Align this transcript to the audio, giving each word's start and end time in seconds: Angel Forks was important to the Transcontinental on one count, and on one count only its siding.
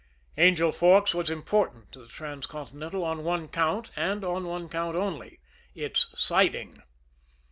Angel 0.35 0.71
Forks 0.71 1.13
was 1.13 1.29
important 1.29 1.91
to 1.91 1.99
the 1.99 2.07
Transcontinental 2.07 3.03
on 3.03 3.23
one 3.23 3.47
count, 3.47 3.91
and 3.95 4.23
on 4.25 4.47
one 4.47 4.67
count 4.67 4.95
only 4.95 5.39
its 5.75 6.07
siding. 6.15 6.81